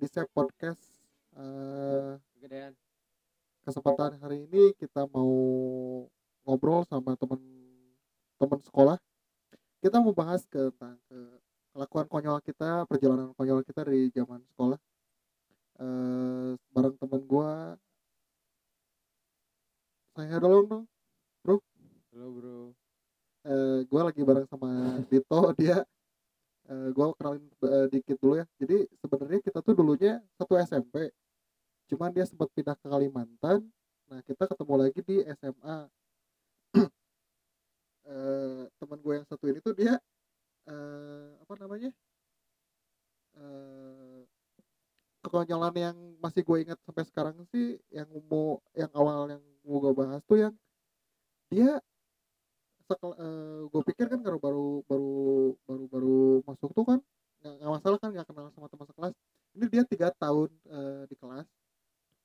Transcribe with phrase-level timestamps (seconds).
[0.00, 0.80] Sep Podcast.
[2.40, 2.72] Kegedean.
[3.62, 5.30] kesempatan hari ini kita mau
[6.42, 8.96] ngobrol sama teman-teman sekolah.
[9.78, 11.18] Kita mau bahas ke tentang ke
[11.76, 14.80] kelakuan konyol kita, perjalanan konyol kita dari zaman sekolah.
[15.82, 17.76] Eh, bareng teman gua.
[20.16, 20.84] Saya dong dong.
[22.12, 22.58] Halo bro.
[23.44, 25.40] Eh, gua lagi bareng sama Dito.
[25.56, 25.80] Dia
[26.72, 28.46] eh, gua kenalin eh, dikit dulu ya.
[28.56, 31.12] Jadi sebenarnya kita tuh dulunya satu SMP.
[31.92, 33.60] Cuman dia sempat pindah ke Kalimantan.
[34.08, 35.76] Nah, kita ketemu lagi di SMA.
[38.12, 39.94] eh teman gue yang satu ini tuh dia
[40.66, 41.90] eh apa namanya?
[43.38, 44.20] eh
[45.22, 49.92] kekonyolan yang masih gue ingat sampai sekarang sih yang mau yang awal yang mau gue
[49.94, 50.54] bahas tuh yang
[51.46, 51.78] dia
[52.96, 55.12] sekel, gue pikir kan kalau baru baru
[55.66, 56.98] baru baru masuk tuh kan
[57.42, 59.12] nggak masalah kan nggak kenal sama teman sekelas
[59.58, 61.46] ini dia tiga tahun eh, di kelas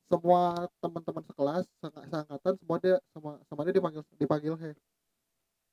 [0.07, 4.71] semua teman-teman sekelas seangkatan semua dia sama sama dia dipanggil dipanggil he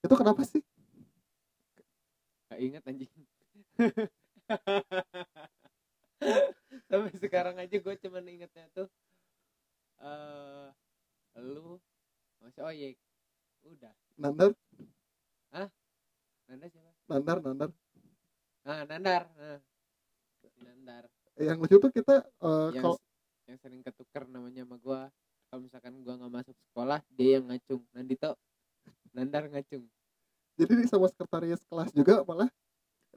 [0.05, 0.64] itu kenapa sih
[2.55, 3.11] Gak inget anjing.
[6.86, 8.86] Sampai sekarang aja gue cuman ingetnya tuh
[9.98, 10.70] eh
[11.42, 11.83] lu
[12.39, 12.95] masih oyek.
[13.65, 13.93] Udah.
[14.17, 14.53] nandar
[16.45, 16.91] Nanda siapa?
[17.09, 17.70] nandar nandar
[18.65, 19.29] Ah, Nandar.
[19.37, 19.61] Nah.
[20.41, 21.05] Si Nandar.
[21.37, 22.97] yang lucu tuh kita eh, Yang kalau
[23.45, 25.01] yang sering ketuker namanya sama gua.
[25.48, 27.85] Kalau misalkan gua nggak masuk sekolah, dia yang ngacung.
[27.92, 28.37] Nandito
[29.12, 29.85] Nandar ngacung.
[30.55, 32.47] jadi di sama sekretaris kelas juga malah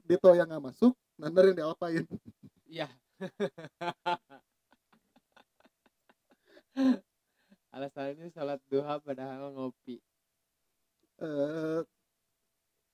[0.02, 2.04] Dito yang nggak masuk nandar yang diapain
[2.66, 2.88] Iya.
[7.68, 10.00] Alasannya sholat duha padahal ngopi.
[11.18, 11.82] Eh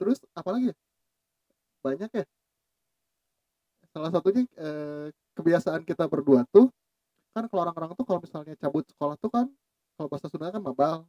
[0.01, 0.77] terus apalagi ya?
[1.85, 2.25] banyak ya?
[3.93, 6.73] Salah satunya eh, kebiasaan kita berdua tuh
[7.35, 9.47] kan kalau orang-orang tuh kalau misalnya cabut sekolah tuh kan
[9.99, 11.07] kalau bahasa Sunda kan mabal.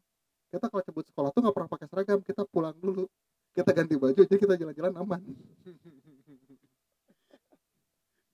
[0.49, 3.07] Kita kalau cabut sekolah tuh nggak pernah pakai seragam kita pulang dulu.
[3.55, 5.21] Kita ganti baju jadi kita jalan-jalan aman.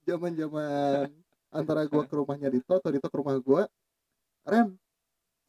[0.08, 1.14] Zaman-zaman
[1.53, 3.70] antara gua ke rumahnya Dito atau Dito ke rumah gua
[4.47, 4.74] Ren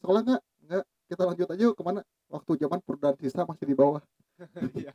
[0.02, 0.42] sekolah nggak?
[0.68, 0.84] Nggak.
[1.08, 2.00] Kita lanjut aja yuk ke mana
[2.32, 4.00] waktu zaman Purdan sisa masih di bawah.
[4.74, 4.92] Iya.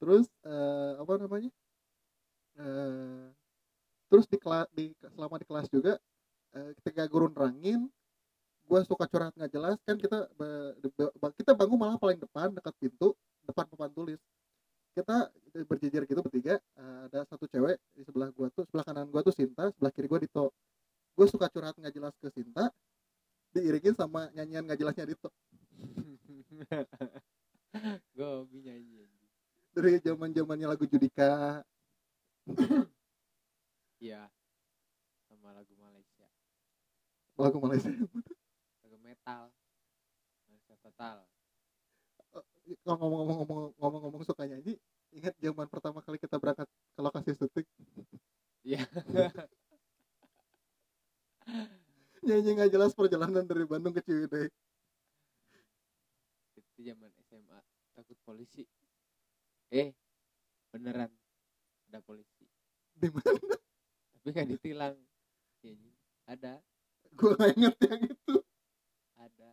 [0.00, 1.50] terus eh, apa namanya?
[2.60, 3.26] Eh,
[4.12, 5.96] terus di kelas di selama di kelas juga
[6.56, 7.88] eh, ketika guru nerangin
[8.64, 10.24] gue suka curhat nggak jelas kan kita
[11.36, 13.12] kita bangun malah paling depan dekat pintu
[13.44, 14.20] depan papan tulis.
[14.94, 15.28] Kita
[15.66, 19.70] berjejer gitu bertiga ada satu cewek di sebelah gua tuh sebelah kanan gua tuh Sinta
[19.74, 20.54] sebelah kiri gua Dito
[21.14, 22.70] gue suka curhat nggak jelas ke Sinta
[23.54, 25.30] diiringin sama nyanyian nggak jelasnya Dito.
[28.14, 29.06] Gue hobi nyanyi.
[29.74, 31.62] Dari zaman zamannya lagu Judika.
[34.02, 34.26] Iya.
[35.26, 36.26] Sama lagu Malaysia.
[37.38, 37.90] Lagu Malaysia.
[38.82, 39.50] Lagu metal.
[40.50, 41.26] Malaysia total.
[42.82, 44.78] Kalau ngomong-ngomong ngomong-ngomong suka nyanyi
[45.14, 47.68] ingat zaman pertama kali kita berangkat ke lokasi syuting
[48.66, 48.82] iya
[52.34, 54.50] nyanyi nggak jelas perjalanan dari Bandung ke Ciwidey.
[56.58, 57.58] Itu zaman SMA
[57.94, 58.66] takut polisi.
[59.70, 59.94] Eh
[60.74, 61.14] beneran
[61.86, 62.42] ada polisi.
[62.98, 63.54] Di mana?
[64.18, 64.98] Tapi kan ditilang.
[65.62, 65.78] Anjing.
[66.26, 66.58] ada.
[67.14, 68.36] Gue nggak inget yang itu.
[69.14, 69.50] Ada.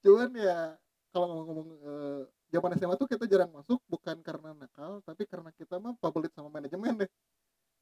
[0.00, 0.80] Cuman ya
[1.12, 5.76] kalau ngomong-ngomong eh, zaman SMA tuh kita jarang masuk bukan karena nakal tapi karena kita
[5.76, 7.10] mah favorit sama manajemen deh.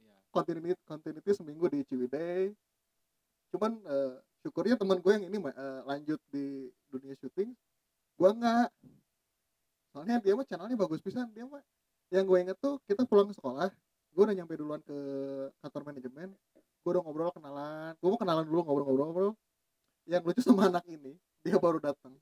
[0.03, 0.17] Iya.
[0.35, 2.51] Continuity continuity seminggu di Ciwidey
[3.55, 7.55] cuman eh, syukurnya teman gue yang ini eh, lanjut di dunia syuting
[8.15, 8.69] gue nggak.
[9.95, 11.63] Soalnya dia mah channelnya bagus pisan dia mah
[12.11, 13.71] yang gue inget tuh kita pulang sekolah
[14.15, 14.99] gue udah nyampe duluan ke
[15.63, 19.33] kantor manajemen gue udah ngobrol kenalan gue mau kenalan dulu ngobrol-ngobrol-ngobrol
[20.07, 22.15] yang lucu sama anak ini dia baru datang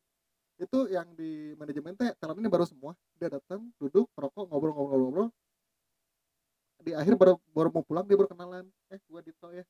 [0.62, 2.94] itu yang di manajemen teh karena ini baru semua.
[3.18, 5.28] Dia datang duduk merokok ngobrol-ngobrol-ngobrol
[6.82, 8.64] di akhir baru baru mau pulang dia baru kenalan.
[8.90, 9.66] Eh gue Dito ya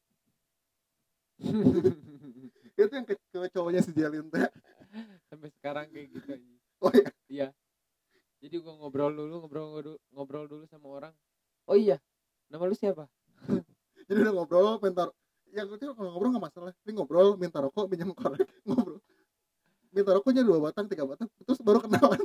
[2.82, 4.48] itu yang ke, ke cowoknya si Jalin teh
[5.30, 6.52] sampai sekarang kayak gitu aja
[6.82, 7.08] oh iya?
[7.32, 7.48] Iya.
[8.42, 11.14] Jadi gua ngobrol dulu ngobrol ngobrol, ngobrol dulu sama orang.
[11.70, 12.02] Oh iya.
[12.50, 13.06] Nama lu siapa?
[14.10, 15.06] Jadi udah ngobrol minta
[15.54, 16.72] yang itu kalau ngobrol nggak masalah.
[16.82, 18.98] Ini ngobrol minta rokok minjem korek ngobrol.
[19.94, 22.20] Minta rokoknya dua batang tiga batang terus baru kenalan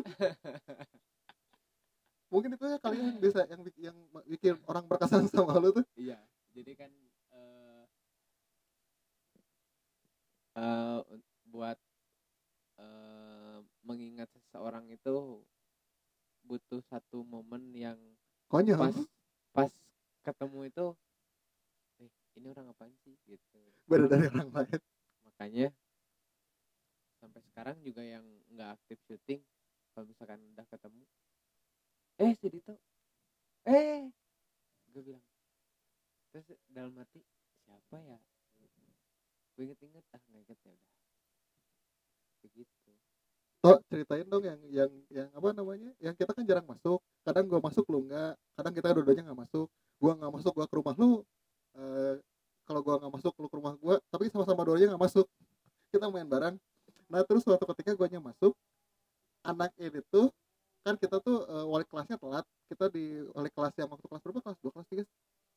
[2.28, 3.98] mungkin itu ya kalian yang bisa yang yang
[4.28, 5.86] bikin orang berkesan sama lu tuh.
[5.96, 6.20] Iya.
[6.52, 6.92] Jadi kan
[7.32, 7.84] eh
[10.58, 11.00] eh,
[11.48, 11.78] buat
[12.82, 15.46] eh, mengingat seseorang itu
[16.44, 18.00] butuh satu momen yang
[18.48, 18.80] konyol.
[18.80, 18.98] pas
[19.54, 19.72] pas
[20.24, 20.86] ketemu itu
[22.02, 23.16] eh ini orang apaan sih?
[23.28, 23.60] Gitu.
[23.86, 24.82] Beda dari orang lain.
[25.28, 25.68] Makanya
[27.18, 28.24] sampai sekarang juga yang
[28.54, 29.42] nggak aktif syuting
[29.92, 31.04] kalau misalkan udah ketemu
[32.22, 32.74] eh si Dito
[33.66, 34.10] eh!
[34.94, 35.26] Gue bilang
[36.30, 37.22] terus dalam hati
[37.66, 38.20] siapa ya
[39.58, 40.92] gue inget-inget ah nggak inget ya udah.
[42.46, 42.90] Begitu.
[43.58, 47.02] Toh ceritain dong yang yang yang apa namanya yang kita kan jarang masuk.
[47.26, 48.38] Kadang gua masuk lu nggak.
[48.54, 49.68] Kadang kita dua-duanya nggak masuk.
[49.98, 51.26] Gua nggak masuk gua ke rumah lu
[51.74, 52.22] eh,
[52.70, 53.96] kalau gua nggak masuk lu ke rumah gua.
[54.14, 55.26] Tapi sama-sama dua-duanya nggak masuk.
[55.90, 56.56] Kita main bareng.
[57.10, 58.54] Nah terus suatu ketika guanya masuk
[59.42, 60.30] anak ini tuh
[60.86, 62.46] kan kita tuh eh, wali kelasnya telat.
[62.70, 64.40] Kita di wali kelas yang waktu kelas berapa?
[64.46, 65.04] Kelas dua kelas tiga?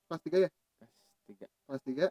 [0.08, 0.50] Kelas tiga ya?
[0.80, 0.92] Kelas
[1.28, 1.46] tiga.
[1.68, 2.06] Kelas tiga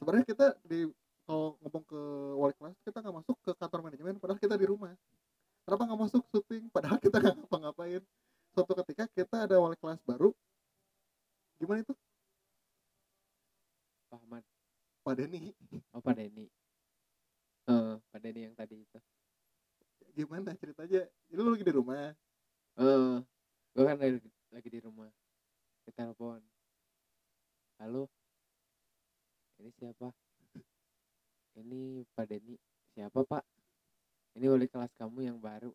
[0.00, 0.88] sebenarnya kita di
[1.28, 2.00] kalau ngomong ke
[2.40, 4.96] wali kelas kita nggak masuk ke kantor manajemen padahal kita di rumah.
[5.68, 6.66] Kenapa nggak masuk syuting?
[6.72, 8.02] Padahal kita nggak ngapa-ngapain.
[8.56, 10.34] Suatu ketika kita ada wali kelas baru.
[11.60, 11.94] Gimana itu?
[14.10, 14.42] Pak Ahmad.
[15.06, 15.54] Pak Denny.
[15.94, 16.48] Oh Pak Denny.
[17.68, 18.98] Eh Pak Denny yang tadi itu.
[20.16, 21.06] Gimana ceritanya?
[21.30, 22.10] Jadi lu lagi di rumah?
[22.80, 23.16] Eh
[23.70, 24.18] gue kan lagi,
[24.50, 25.12] lagi di rumah.
[25.86, 26.42] Ditelepon
[27.80, 28.04] halo
[29.60, 30.08] ini siapa?
[31.60, 32.56] Ini Pak Denny.
[32.96, 33.44] Siapa Pak?
[34.40, 35.70] Ini wali kelas kamu yang baru.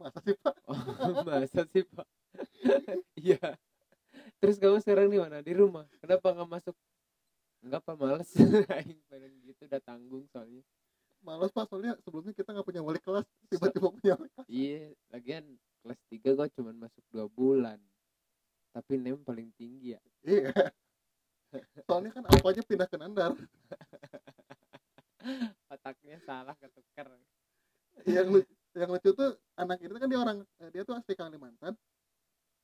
[0.00, 0.56] Masa sih pak?
[0.68, 0.76] Oh
[1.28, 2.08] masa sih Pak?
[3.16, 3.56] Iya.
[4.40, 5.40] Terus kamu sekarang di mana?
[5.40, 5.88] Di rumah?
[6.00, 6.76] Kenapa nggak masuk?
[7.64, 7.96] Enggak Pak.
[7.96, 8.30] Males.
[8.76, 10.60] Aing pengen gitu udah tanggung soalnya.
[11.24, 11.66] Malas pak.
[11.66, 14.48] Soalnya sebelumnya kita nggak punya wali kelas tiba-tiba punya wali kelas.
[14.52, 15.44] iya lagian
[15.86, 17.78] kelas 3 gue cuma masuk dua bulan
[18.74, 20.50] tapi nem paling tinggi ya iya
[21.86, 23.32] soalnya kan apanya pindah ke Nandar
[25.70, 27.06] otaknya salah ketukar
[28.16, 29.30] yang lucu, yang lucu tuh
[29.60, 31.74] anak ini kan dia orang eh, dia tuh asli Kalimantan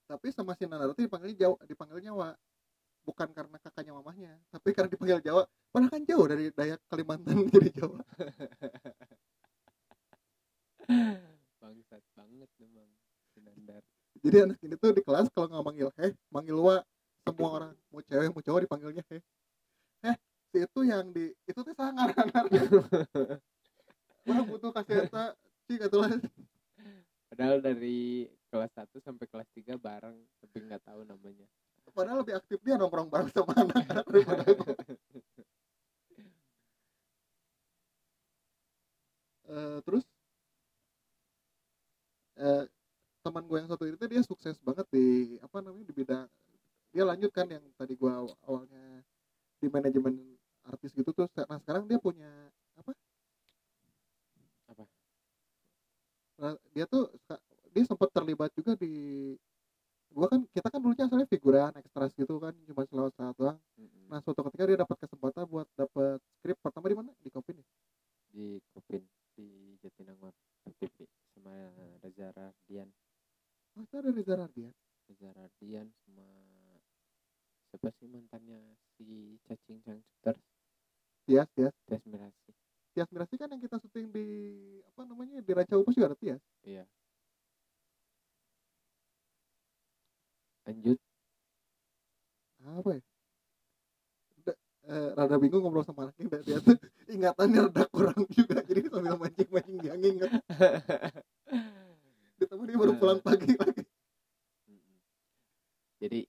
[0.08, 2.32] tapi sama si Nandar tuh dipanggil Jawa dipanggil Jawa
[3.02, 5.42] bukan karena kakaknya mamahnya tapi karena dipanggil Jawa.
[5.72, 8.00] Padahal kan jauh dari Dayak Kalimantan jadi Jawa.
[11.58, 12.88] Bangsat banget memang
[13.32, 13.82] Sinandar
[14.22, 16.78] jadi anak ini tuh di kelas kalau nggak manggil heh manggil wa.
[17.22, 19.22] Semua orang mau cewek mau cowok dipanggilnya heh
[20.02, 20.16] heh
[20.58, 22.60] itu yang di itu tuh sangar anaknya
[24.28, 25.34] orang butuh kasih eta
[25.66, 26.12] sih katulah
[27.32, 31.46] padahal dari kelas 1 sampai kelas 3 bareng tapi nggak tahu namanya
[31.94, 34.74] padahal lebih aktif dia nongkrong bareng sama anak-anak daripada gua.
[39.52, 40.04] Eh, terus
[42.40, 42.64] eh,
[43.22, 46.28] teman gue yang satu itu dia sukses banget di apa namanya di bidang
[46.90, 49.04] dia lanjut kan yang tadi gue aw- awalnya
[49.62, 50.18] di manajemen
[50.68, 52.30] artis gitu tuh nah sekarang dia punya
[52.78, 52.92] apa?
[54.70, 54.84] Apa?
[56.38, 57.10] Nah, dia tuh
[57.72, 58.92] dia sempat terlibat juga di
[60.12, 63.58] gua kan kita kan dulunya asalnya figuran ekstras gitu kan cuma selewat saat doang.
[63.80, 64.12] Mm-mm.
[64.12, 67.10] nah suatu ketika dia dapat kesempatan buat dapat skrip pertama di mana?
[67.24, 67.66] Di Kopin ya?
[68.28, 70.36] Di Kupin di Jatinangor
[70.68, 71.54] FTV sama
[72.04, 72.88] Reza Radian
[73.74, 74.74] oh itu ada Reza Radian
[75.08, 76.28] Reza Radian sama
[77.72, 78.60] siapa sih mantannya
[78.94, 80.36] si cacing cangcuter
[81.32, 81.72] Tias Tias.
[81.88, 82.52] Tias Mirasi
[82.92, 84.26] Tias Mirasi kan yang kita syuting di
[84.84, 86.44] apa namanya di Ranca Upas juga ada Tias?
[86.60, 86.84] Iya.
[90.68, 91.00] Lanjut.
[92.60, 93.02] Apa ya?
[94.44, 94.56] Udah,
[94.92, 96.76] eh, rada bingung ngobrol sama anaknya dia, dia tuh
[97.08, 100.30] ingatannya rada kurang juga jadi sambil mancing mancing dia nginget
[102.44, 103.82] ditambah dia baru pulang pagi lagi.
[104.68, 104.96] Mm-mm.
[105.96, 106.20] jadi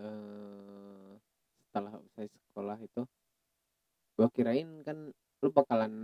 [0.00, 1.12] eh
[1.68, 3.02] setelah usai sekolah itu
[4.18, 5.94] gua kirain kan lu bakalan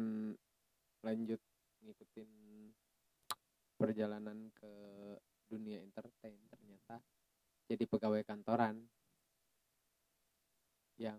[1.02, 1.42] lanjut
[1.83, 2.30] ngikutin
[3.75, 4.71] perjalanan ke
[5.50, 7.02] dunia entertain ternyata.
[7.66, 8.78] Jadi pegawai kantoran.
[10.94, 11.18] Yang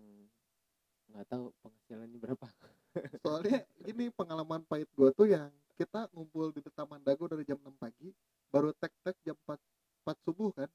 [1.12, 2.48] nggak tahu penghasilannya berapa.
[3.22, 7.76] Soalnya ini pengalaman pahit gua tuh yang kita ngumpul di Taman Dago dari jam 6
[7.76, 8.08] pagi
[8.48, 9.60] baru tek tek jam 4
[10.08, 10.70] 4 subuh kan.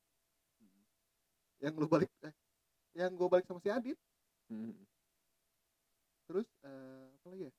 [1.58, 2.34] Yang lu balik eh,
[2.94, 3.98] yang gua balik sama si Adit.
[4.54, 4.91] Mm.
[6.32, 7.54] Terus eh, apa lagi ya?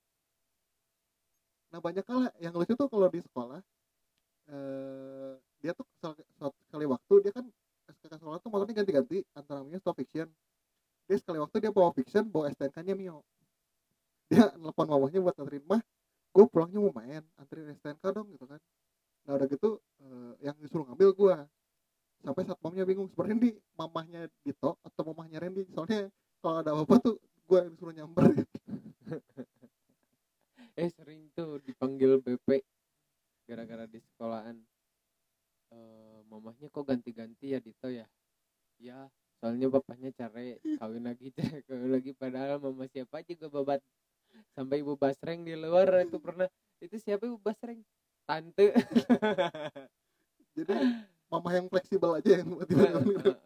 [1.76, 3.60] Nah banyak kali yang lucu tuh kalau di sekolah
[4.48, 5.86] eh dia tuh
[6.66, 7.46] sekali waktu dia kan
[7.92, 10.26] SKK sekolah tuh motornya ganti-ganti antara Mio stop fiction.
[11.06, 13.20] Dia sekali waktu dia bawa fiction bawa STNK nya Mio.
[14.32, 15.84] Dia nelfon mamahnya buat nganterin mah
[16.32, 18.60] gue pulangnya mau main anterin STNK dong gitu kan.
[19.28, 21.36] Nah udah gitu eh, yang disuruh ngambil gue
[22.22, 25.68] sampai saat mamanya bingung sebenarnya di mamahnya Dito atau mamahnya Randy?
[25.70, 26.08] Soalnya
[26.42, 27.16] kalau ada apa-apa tuh
[27.52, 28.24] gue yang disuruh nyamper
[30.80, 32.64] eh sering tuh dipanggil BP
[33.44, 34.56] gara-gara di sekolahan.
[35.68, 38.08] Eh, mamahnya kok ganti-ganti ya Dito ya?
[38.80, 39.04] Ya
[39.36, 42.16] soalnya bapaknya cari kawin lagi cari kawin lagi.
[42.16, 43.84] Padahal mama siapa juga babat.
[44.56, 46.48] Sampai ibu basreng di luar itu pernah.
[46.80, 47.84] Itu siapa ibu basreng?
[48.24, 48.72] Tante.
[50.56, 50.72] Jadi
[51.28, 53.36] mama yang fleksibel aja yang tiba-tiba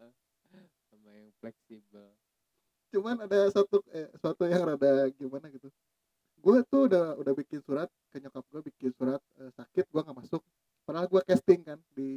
[2.97, 5.69] cuman ada satu eh, suatu yang rada gimana gitu.
[6.41, 10.17] Gue tuh udah udah bikin surat ke nyokap gue bikin surat eh, sakit gue nggak
[10.17, 10.43] masuk
[10.87, 12.11] padahal gue casting kan di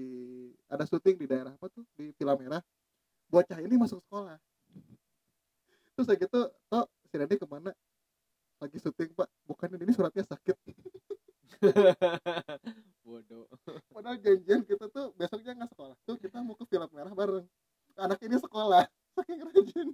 [0.69, 2.62] ada syuting di daerah apa tuh di Villa Merah
[3.27, 4.38] bocah ini masuk sekolah
[5.98, 7.74] terus kayak gitu toh si Randy ke mana
[8.62, 10.57] lagi syuting pak bukan ini suratnya sakit
[13.05, 13.50] bodoh
[13.89, 17.48] padahal janjian kita tuh besoknya nggak sekolah tuh kita mau ke Villa Merah bareng
[17.98, 18.86] anak ini sekolah
[19.17, 19.89] saking rajin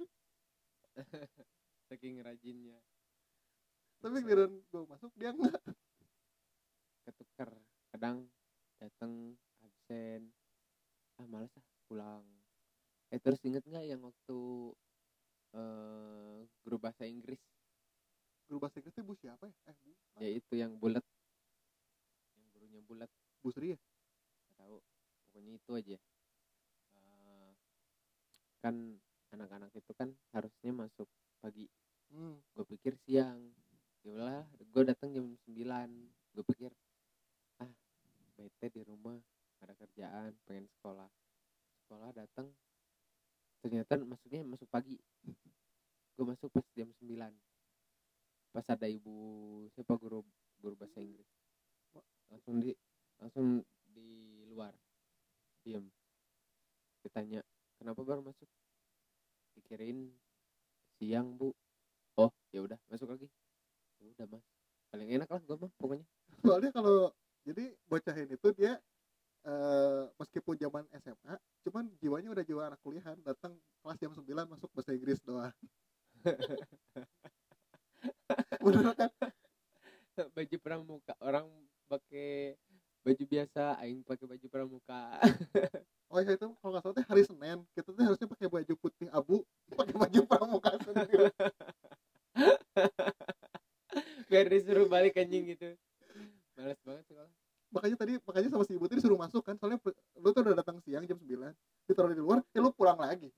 [1.88, 2.78] saking rajinnya
[4.04, 5.64] tapi giliran gue masuk dia nggak
[7.08, 7.50] ketukar
[7.96, 8.28] kadang
[8.78, 10.30] datang absen
[11.18, 12.22] ah males ah pulang
[13.10, 14.40] eh terus inget nggak yang waktu
[15.56, 17.40] eh guru bahasa Inggris
[18.46, 19.90] guru bahasa Inggris itu bu siapa ya eh bu
[20.20, 21.06] ya itu yang bulat
[22.36, 23.10] yang gurunya bulat
[23.42, 24.78] bu Sri ya nggak tahu
[25.32, 25.98] pokoknya itu aja
[26.96, 27.52] Eh,
[28.62, 28.76] kan
[29.32, 31.08] anak-anak itu kan harusnya masuk
[31.46, 31.70] pagi
[32.10, 32.58] hmm.
[32.58, 33.38] gue pikir siang.
[34.02, 35.54] Ya udahlah gue datang jam 9
[36.34, 36.74] gue pikir
[37.62, 37.70] ah
[38.34, 39.14] bete di rumah
[39.62, 41.06] ada kerjaan pengen sekolah.
[41.86, 42.50] Sekolah datang
[43.62, 44.98] ternyata masuknya masuk pagi.
[46.18, 47.14] Gue masuk pas jam 9
[48.50, 49.14] pas ada ibu
[49.78, 50.26] siapa guru
[50.58, 51.30] guru bahasa Inggris.
[52.34, 52.74] Langsung di
[53.22, 54.74] langsung di luar
[55.62, 55.86] diam
[57.06, 57.46] ditanya
[57.78, 58.50] kenapa baru masuk?
[59.54, 60.10] Dikirain
[61.00, 61.52] siang bu.
[62.16, 63.28] Oh ya udah masuk lagi.
[64.00, 64.46] Ya udah mas.
[64.92, 66.06] Paling enak lah gue mah pokoknya.
[66.44, 67.12] Soalnya kalau
[67.46, 68.80] jadi bocahin itu dia
[69.46, 71.36] eh, meskipun zaman SMA
[71.68, 75.54] cuman jiwanya udah jiwa anak kuliahan datang kelas jam 9 masuk bahasa Inggris doang.
[78.66, 79.12] Bener kan?
[80.34, 81.46] Baju pramuka orang
[81.86, 82.58] pakai
[83.06, 85.02] baju biasa aing pakai baju pramuka.
[86.14, 87.60] Oh ya itu kalau nggak salah teh hari Senin.
[87.74, 89.42] Kita tuh harusnya pakai baju putih abu
[89.74, 91.34] pakai baju pramuka sendiri.
[94.30, 95.74] Biar disuruh balik anjing gitu.
[96.56, 97.32] Males banget sekolah
[97.74, 99.58] makanya tadi makanya sama si ibu tuh disuruh masuk kan.
[99.58, 99.82] Soalnya
[100.22, 101.52] lu tuh udah datang siang jam 9
[101.86, 103.30] ditaruh di luar ya lu pulang lagi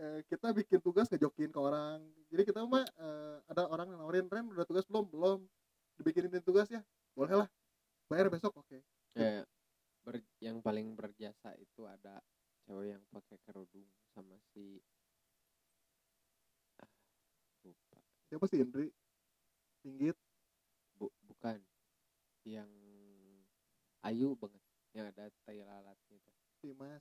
[0.00, 2.00] eh, kita bikin tugas ngejokin ke orang
[2.32, 5.38] jadi kita mah eh, ada orang yang nawarin Ren udah tugas belum belum
[6.00, 6.80] dibikinin tugas ya
[7.12, 7.48] boleh lah
[8.08, 8.80] bayar besok oke
[9.12, 9.44] ya
[10.02, 12.18] ber- yang paling berjasa itu ada
[12.64, 13.84] cewek yang pakai kerudung
[14.16, 14.80] sama si
[16.80, 16.88] ah,
[17.60, 18.00] lupa
[18.32, 18.88] siapa sih Indri
[19.84, 20.16] Pinggit
[20.96, 21.60] Bu, bukan
[22.48, 22.72] yang
[24.04, 24.60] ayu banget
[24.92, 27.00] yang ada tai lalatnya itu si Mas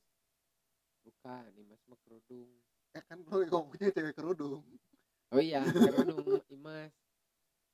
[1.04, 2.48] bukan Imas mah kerudung
[2.96, 4.64] eh kan lu ngomongnya cewek kerudung
[5.36, 6.96] oh iya kerudung Imas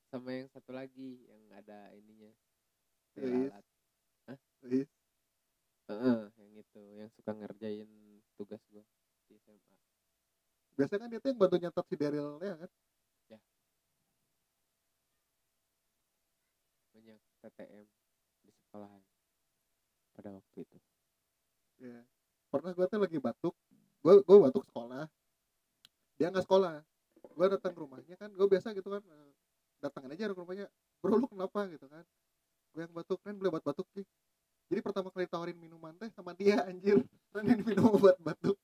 [0.10, 2.34] sama yang satu lagi yang ada ininya
[3.14, 3.54] tai Iis.
[3.54, 3.66] lalat
[4.60, 4.86] Wih,
[5.90, 7.90] Heeh, yang itu yang suka ngerjain
[8.38, 8.86] tugas gua
[9.26, 9.78] di SMA
[10.80, 12.56] biasanya kan dia tuh yang bantu nyatet si Daryl ya.
[12.56, 12.72] Kan
[16.96, 17.88] banyak TTM
[18.48, 19.04] di sekolahan
[20.16, 20.78] pada waktu itu.
[21.84, 22.00] Ya
[22.48, 23.56] pernah gue tuh lagi batuk
[24.00, 25.04] gue gue batuk sekolah.
[26.16, 26.80] Dia nggak sekolah.
[27.36, 29.32] Gue datang ke rumahnya kan gue biasa gitu kan eh,
[29.84, 30.72] datangin aja ke rumahnya.
[31.04, 31.68] Bro lu kenapa?
[31.68, 32.08] gitu kan.
[32.72, 34.08] Gue yang batuk kan boleh buat batuk sih?
[34.72, 37.04] Jadi pertama kali tawarin minuman teh sama dia anjir.
[37.36, 38.56] Kan ini minum obat batuk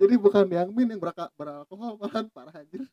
[0.00, 2.88] jadi bukan yang min yang beraka, beralkohol malahan parah anjir.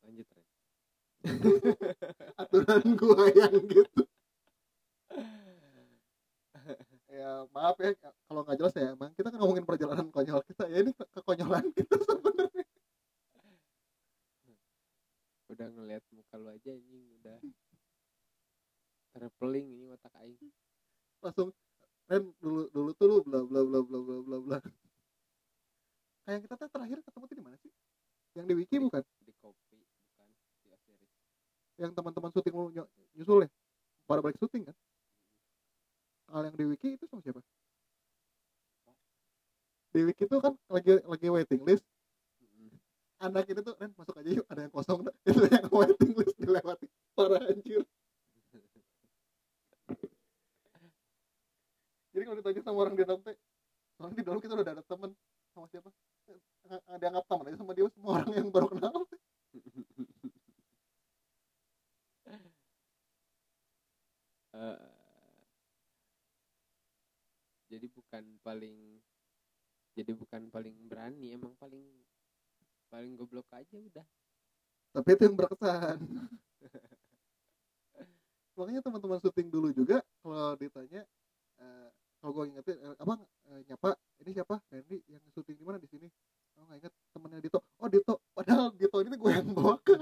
[0.00, 0.46] Lanjut Ren
[2.40, 4.02] aturan gue yang gitu.
[7.10, 7.92] Ya maaf ya
[8.24, 10.64] kalau nggak jelas ya emang kita kan ngomongin perjalanan konyol kita.
[10.72, 12.64] Ya ini ke- kekonyolan kita sebenarnya.
[15.52, 17.38] Udah ngeliat muka lu aja anjing udah
[19.20, 20.48] terpeling ini otak aing.
[21.20, 21.52] Langsung
[22.08, 24.58] Ren dulu dulu tuh lu bla bla bla bla bla bla bla.
[26.24, 27.72] Kayak kita tuh terakhir ketemu tuh di mana sih?
[28.34, 29.02] Yang di wiki bukan?
[29.20, 30.28] di kopi bukan.
[30.64, 31.12] Di Osiris
[31.76, 33.50] yang teman-teman syuting lu ny- nyusul ya?
[34.08, 34.76] Pada balik syuting kan?
[36.30, 37.40] Kalau yang di wiki itu sama siapa?
[39.90, 41.84] Di wiki tuh kan lagi lagi waiting list.
[43.20, 46.34] Anak itu tuh Ren masuk aja yuk ada yang kosong dah." itu yang waiting list.
[46.40, 47.84] dilewati parah anjir
[52.10, 53.36] jadi kalau ditanya sama orang di dalam teh
[53.94, 55.10] soalnya di dalam kita udah ada temen
[55.52, 55.88] sama siapa
[56.64, 58.94] Nggak- nggak dianggap teman aja sama dia semua orang yang baru kenal
[64.50, 64.78] Eh,
[67.70, 68.98] jadi bukan paling
[69.94, 71.86] jadi bukan paling berani emang paling
[72.90, 73.14] paling
[73.70, 74.06] aja udah.
[74.90, 75.98] Tapi itu yang berkesan.
[78.58, 81.06] Makanya teman-teman syuting dulu juga kalau ditanya
[81.62, 83.22] eh, kalau gue ingetin eh, abang
[83.54, 83.94] eh, nyapa?
[84.20, 84.58] Ini siapa?
[84.68, 86.10] Randy yang syuting di mana di sini
[86.60, 89.96] oh nggak inget temennya Dito oh Dito padahal Dito ini gue yang bawa ke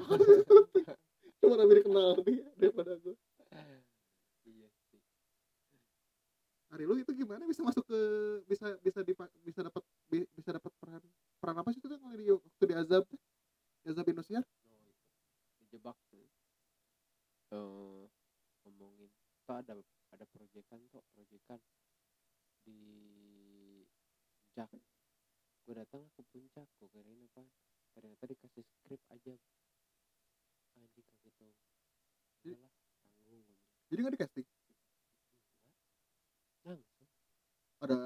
[1.38, 3.14] cuma lebih kenal dia daripada gue
[4.42, 5.00] iya sih
[6.74, 8.00] hari lu itu gimana bisa masuk ke
[8.50, 11.02] bisa bisa dipa- bisa dapat bi- bisa dapat peran
[11.38, 13.20] peran apa sih itu kan kalau di waktu di azab tuh?
[13.86, 14.92] di azab Indosiar oh itu
[15.62, 16.26] dijebak tuh
[17.54, 18.02] eh
[18.66, 19.10] ngomongin
[19.46, 19.78] tuh ada
[20.10, 21.62] ada proyekan tuh proyekan
[22.66, 22.76] di
[24.52, 24.68] puncak
[25.64, 27.44] gue datang ke puncak gue kirain apa
[27.96, 29.34] ternyata dikasih skrip aja.
[30.78, 31.56] Anjing kaget dong.
[32.46, 32.72] Yalah,
[33.02, 33.44] tanggung
[33.88, 34.46] jadi nggak di casting
[36.68, 37.08] langsung.
[37.80, 37.98] Ada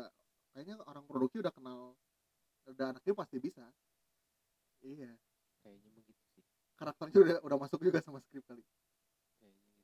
[0.54, 1.98] kayaknya orang produksi udah kenal
[2.70, 3.66] udah anaknya pasti bisa.
[4.86, 5.18] Iya.
[5.62, 6.44] Kayaknya begitu sih.
[6.78, 8.62] Karakternya udah udah masuk juga sama skrip kali.
[9.42, 9.82] Kayaknya gitu.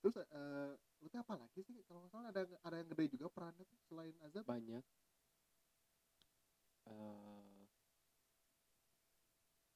[0.00, 0.72] Terus eh
[1.02, 1.76] lu apa lagi sih?
[1.84, 4.48] Kalau nggak salah ada ada yang gede juga perannya tuh selain azab?
[4.48, 4.84] Banyak
[6.90, 7.62] eh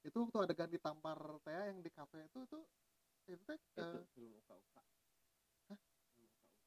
[0.07, 2.59] itu waktu adegan ditampar Tea yang di kafe itu itu
[3.27, 4.83] itu teh itu eh, film uka uka
[5.71, 5.79] Hah?
[6.15, 6.67] film uka uka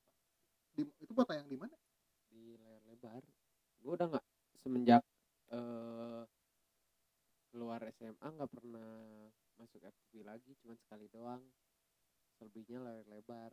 [0.79, 1.75] di, itu buat tayang di mana?
[2.31, 3.23] Di layar lebar.
[3.83, 4.25] Gue udah nggak?
[4.59, 5.03] Semenjak
[5.49, 6.23] eh
[7.49, 11.43] keluar SMA nggak pernah masuk FTV lagi cuman sekali doang.
[12.39, 13.51] Selebihnya layar lebar.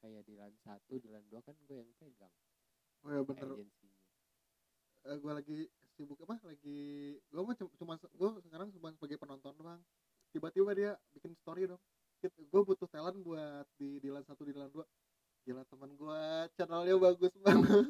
[0.00, 2.32] Kayak di lan satu di lan dua kan gue yang pegang.
[3.04, 3.48] Oh ya bener
[5.06, 5.58] agensinya gue lagi
[5.96, 6.78] sibuk apa lagi
[7.16, 9.80] gue mah cu- cuma gue sekarang cuma sebagai penonton doang.
[10.34, 11.80] Tiba-tiba dia bikin story dong.
[12.50, 14.84] Gue butuh talent buat di di satu di lan dua.
[15.46, 16.20] Gila teman gue
[16.58, 17.86] channelnya bagus banget.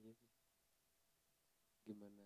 [0.00, 0.14] Iya
[1.84, 2.24] gimana?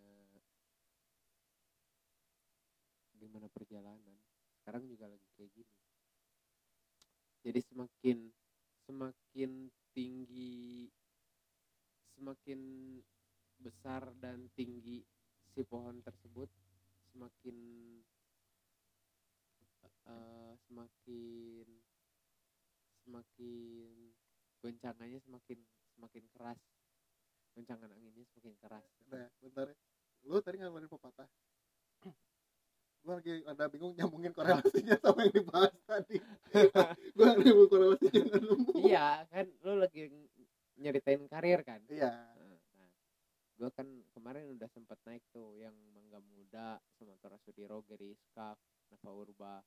[3.19, 4.19] Gimana perjalanan?
[4.63, 5.75] Sekarang juga lagi kayak gini.
[7.45, 8.19] Jadi semakin
[8.87, 9.51] semakin
[9.93, 10.89] tinggi
[12.19, 12.61] semakin
[13.59, 15.03] besar dan tinggi
[15.55, 16.51] si pohon tersebut
[17.15, 17.57] semakin
[20.11, 21.67] eh, semakin
[23.05, 23.93] semakin
[24.59, 25.59] goncangannya semakin
[25.95, 26.61] semakin keras.
[27.55, 28.87] Goncangan anginnya semakin keras.
[29.13, 29.77] Nah bentar ya.
[30.27, 31.29] lu tadi ngeluarin pepatah.
[33.05, 36.17] Gue lagi ada bingung nyambungin korelasinya sama yang dibahas tadi.
[37.17, 40.09] Gue nemu korelasinya nggak nemu iya kan lu lagi
[40.79, 41.81] nyeritain karir kan?
[41.87, 42.11] Iya.
[42.11, 42.91] Nah, nah
[43.55, 48.59] gue kan kemarin udah sempet naik tuh yang mangga muda sama Tora Sudiro Gary Iskak
[48.91, 49.63] Nava Urba.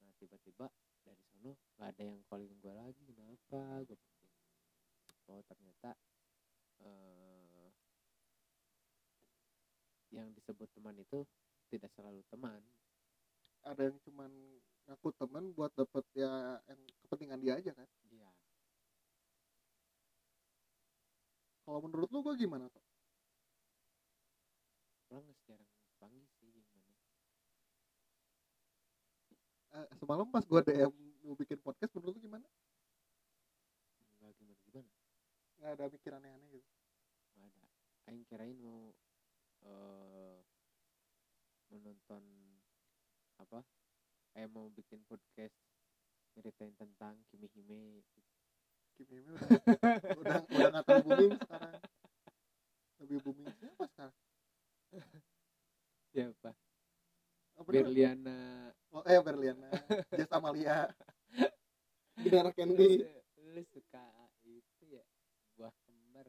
[0.00, 0.68] Nah tiba-tiba
[1.04, 3.84] dari sono nggak ada yang calling gue lagi kenapa?
[3.88, 4.30] Gue pikir
[5.24, 5.96] oh ternyata
[6.84, 7.68] eh,
[10.12, 11.24] yang disebut teman itu
[11.72, 12.60] tidak selalu teman.
[13.64, 14.30] Ada yang cuman
[14.84, 18.28] ngaku temen buat dapet ya yang kepentingan dia aja kan dia
[21.64, 22.84] kalau menurut lu gue gimana tuh
[25.14, 25.70] orang jarang
[26.02, 26.94] panggil sih yang mana.
[29.74, 32.46] Eh, semalam pas gue DM mau bikin podcast menurut lu gimana?
[34.18, 34.90] Nggak gimana gimana?
[35.58, 36.72] Nggak ada mikir aneh-aneh gitu.
[37.38, 37.62] Nggak ada.
[38.10, 38.90] Aing kirain mau
[39.64, 40.38] eh
[41.70, 42.22] menonton
[43.38, 43.62] apa?
[44.34, 45.54] Eh mau bikin podcast
[46.34, 48.02] ceritain tentang Kimi Hime
[48.94, 49.50] Kimi Hime udah
[50.22, 51.74] udah udah nggak terlalu booming sekarang.
[53.02, 54.16] Lebih booming siapa sekarang?
[56.14, 56.50] Siapa?
[57.58, 57.82] Apa dia?
[57.82, 58.40] Berliana.
[58.94, 59.70] Oh, eh Berliana.
[60.14, 60.86] Jess Amalia.
[62.22, 63.02] Bidara lu, Candy.
[63.02, 64.04] su- lu suka
[64.46, 65.04] itu ya?
[65.58, 66.26] Buah kembar.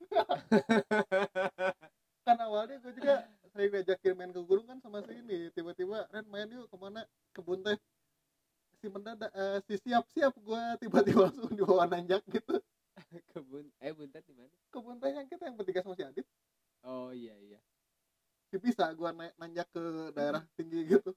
[2.26, 5.50] Kan awalnya gue juga sering ngajakin main ke gunung kan sama si ini.
[5.50, 7.02] Tiba-tiba Ren main yuk ke mana?
[7.34, 7.74] Kebun teh
[8.80, 12.56] si mendadak eh, si siap-siap gue tiba-tiba langsung dibawa nanjak gitu.
[13.36, 14.48] Kebun eh buntat di mana?
[14.72, 16.24] Kebun teh yang kita yang bertiga sama si Adit.
[16.80, 17.60] Oh iya iya.
[18.48, 19.82] Si bisa gue naik nanjak ke
[20.16, 21.12] daerah tinggi gitu.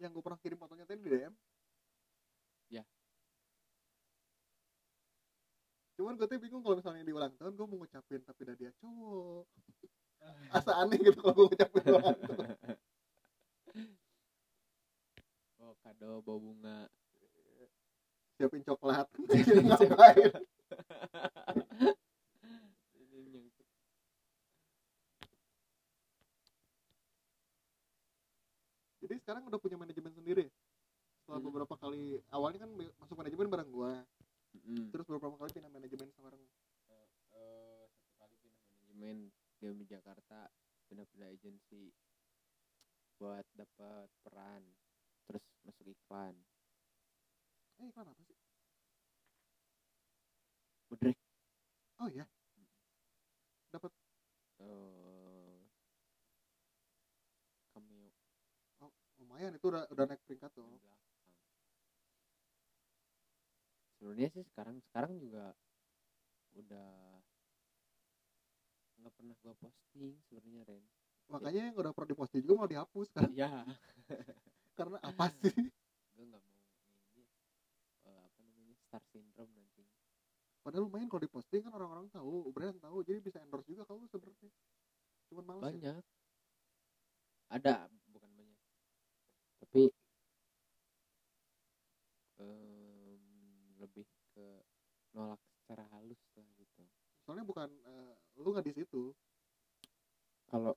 [0.00, 1.34] Yang gue pernah kirim fotonya tadi di DM
[2.72, 2.82] Ya.
[5.94, 8.74] cuman gue tuh bingung kalau misalnya di ulang tahun gue mau ngucapin tapi dah dia
[8.82, 9.46] cowok
[10.58, 12.58] asa aneh gitu kalau gue ngucapin ulang tahun
[15.84, 16.78] kado bawa bunga.
[18.34, 19.06] Siapin coklat.
[19.28, 20.32] Jadi ngapain
[29.04, 30.48] jadi sekarang udah punya manajemen sendiri?
[31.20, 31.48] Setelah Hmm.
[31.48, 32.70] beberapa kali awalnya kan
[33.00, 33.94] masuk manajemen bareng gua.
[34.54, 34.94] Mm.
[34.94, 36.44] terus beberapa kali pindah manajemen sama bareng
[37.34, 39.16] Eh, satu kali pindah manajemen
[39.82, 40.46] di Jakarta
[40.86, 41.90] pindah-pindah agensi
[43.18, 44.62] buat dapat peran
[45.28, 46.34] terus masuk iklan.
[47.80, 48.38] Eh iklan apa sih?
[50.88, 51.16] Budrek
[52.00, 52.26] oh iya.
[53.72, 53.92] Dapat
[54.62, 55.58] eh
[57.74, 58.08] cameo.
[59.18, 59.56] Lumayan.
[59.58, 60.68] Itu udah udah naik peringkat tuh.
[63.98, 65.56] Sebenarnya sih sekarang sekarang juga
[66.54, 66.92] udah
[69.00, 70.84] nggak pernah gua posting sebenarnya Ren.
[71.32, 73.30] Makanya yang udah pernah diposting juga mau dihapus kan?
[73.40, 73.50] Ya
[74.74, 75.54] karena apa sih?
[76.14, 76.58] gue nggak mau
[77.14, 77.22] ini
[78.06, 79.86] eh, apa namanya star syndrome nanti
[80.64, 84.48] padahal lumayan kalau diposting kan orang-orang tahu brand tahu jadi bisa endorse juga kalau sebenarnya.
[85.28, 85.92] Cuman males ya.
[85.92, 86.04] banyak.
[87.52, 87.74] Ada
[88.08, 88.60] bukan banyak.
[89.60, 89.82] Tapi
[92.40, 93.20] em,
[93.76, 94.46] lebih ke
[95.12, 96.82] nolak secara halus lah gitu.
[97.28, 99.12] Soalnya bukan eh, lu nggak di situ.
[100.48, 100.72] Kalau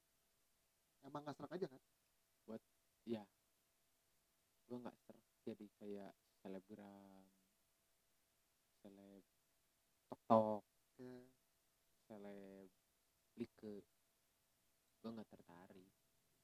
[1.08, 1.82] emang nggak serak aja kan?
[3.08, 3.24] Ya
[4.68, 7.24] gue nggak serak jadi kayak selebgram
[8.84, 9.24] seleb
[10.28, 10.64] tok
[11.00, 11.24] ya.
[12.08, 12.72] seleb
[13.40, 13.88] like.
[15.00, 15.92] Gue nggak tertarik.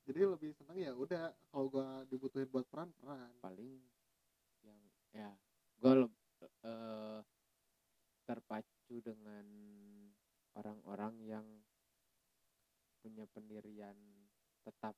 [0.04, 3.80] Jadi lebih seneng ya udah kalau gua dibutuhin buat peran peran paling
[4.64, 4.80] yang
[5.16, 5.32] ya
[5.80, 5.94] gue
[6.44, 7.20] eh,
[8.28, 9.48] terpacu dengan
[10.60, 11.48] orang-orang yang
[13.00, 13.96] punya pendirian
[14.64, 14.96] tetap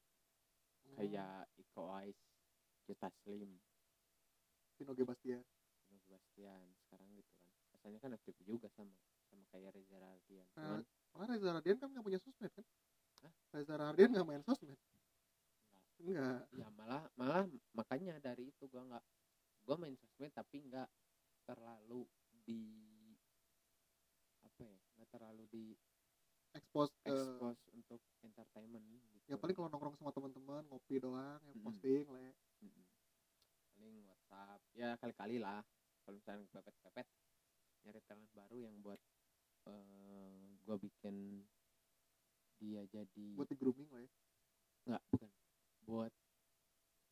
[0.85, 2.19] Hmm, kayak Iko Uwais,
[2.85, 3.51] Juta Slim,
[4.77, 5.01] Vino G.
[5.03, 5.43] Bastian
[5.89, 6.17] Vino
[6.85, 7.51] sekarang gitu kan.
[7.75, 8.93] Rasanya kan aktif juga sama
[9.27, 10.47] sama kayak Reza Radian.
[10.55, 12.65] Nah, Cuman Reza Radian kan nggak punya sosmed kan
[13.25, 13.33] Hah?
[13.55, 14.77] Reza Radian nggak main sosmed
[15.95, 19.03] enggak ya malah malah makanya dari itu gua nggak
[19.63, 20.85] gua main sosmed tapi nggak
[21.47, 22.03] terlalu
[22.43, 22.61] di
[24.43, 25.65] apa ya nggak terlalu di
[26.55, 29.14] expose ke expose untuk entertainment.
[29.25, 32.29] Ya paling kalau nongkrong sama teman-teman ngopi doang yang posting le.
[32.61, 32.85] Mm-mm.
[33.73, 35.61] paling WhatsApp ya kali-kali lah.
[36.05, 37.07] Kalau misalnya kepepet-kepet
[37.85, 39.01] nyari talent baru yang buat
[39.65, 41.41] eh gua bikin
[42.61, 44.11] dia jadi buat di grooming lah ya
[44.85, 45.31] nggak bukan.
[45.89, 46.13] Buat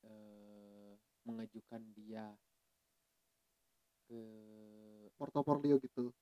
[0.06, 0.94] eh
[1.26, 2.30] mengajukan dia
[4.06, 4.22] ke
[5.18, 6.14] portofolio gitu.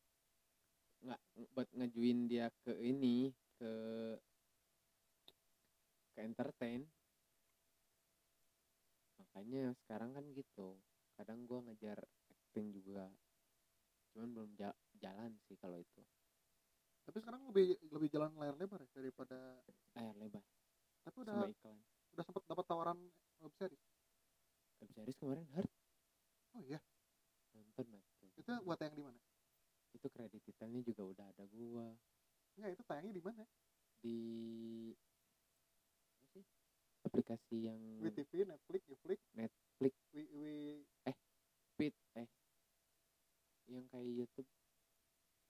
[1.04, 1.20] Nggak
[1.52, 3.72] buat ngajuin dia ke ini ke
[6.22, 6.86] ke entertain.
[9.18, 10.78] Makanya sekarang kan gitu
[11.18, 11.98] kadang gua ngejar
[12.30, 13.10] acting juga.
[14.14, 16.02] Cuman belum ja- jalan sih kalau itu.
[17.10, 19.58] Tapi sekarang lebih lebih jalan layar lebar ya daripada
[19.98, 20.46] layar lebar.
[21.02, 21.78] Tapi udah sama iklan.
[22.14, 23.00] udah sempat dapat tawaran
[23.42, 23.82] web series?
[24.78, 25.72] Web series kemarin hard
[26.54, 26.78] oh iya?
[27.58, 28.54] Nonton tuh itu.
[28.62, 29.18] Buat tayang di mana?
[29.98, 30.46] Itu kredit
[30.86, 31.90] juga udah ada gua.
[32.54, 33.44] Enggak itu tayangnya di mana?
[34.02, 34.18] Di
[37.02, 39.20] aplikasi yang WTV Netflix Netflix.
[39.34, 39.94] Netflix.
[40.14, 40.56] Wi wi
[41.74, 42.28] Speed eh.
[43.70, 44.50] Yang kayak YouTube.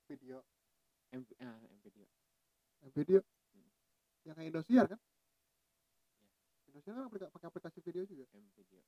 [0.07, 0.37] Video.
[1.11, 2.05] M ah M video.
[2.81, 3.19] Eh, video?
[3.51, 3.67] Hmm.
[4.23, 4.99] yang kayak Indosiar kan?
[6.19, 6.29] Iya.
[6.71, 8.23] Indosiar kan aplika- pakai aplikasi video juga?
[8.31, 8.79] M video.